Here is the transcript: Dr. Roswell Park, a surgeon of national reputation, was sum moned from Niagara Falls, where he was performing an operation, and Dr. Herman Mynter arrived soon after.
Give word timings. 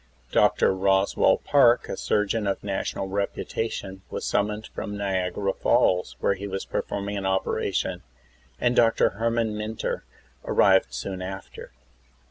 Dr. 0.31 0.73
Roswell 0.75 1.37
Park, 1.37 1.87
a 1.87 1.95
surgeon 1.95 2.47
of 2.47 2.63
national 2.63 3.07
reputation, 3.07 4.01
was 4.09 4.25
sum 4.25 4.47
moned 4.47 4.65
from 4.73 4.97
Niagara 4.97 5.53
Falls, 5.53 6.15
where 6.19 6.33
he 6.33 6.47
was 6.47 6.65
performing 6.65 7.17
an 7.17 7.27
operation, 7.27 8.01
and 8.59 8.75
Dr. 8.75 9.09
Herman 9.11 9.55
Mynter 9.55 10.03
arrived 10.43 10.91
soon 10.91 11.21
after. 11.21 11.71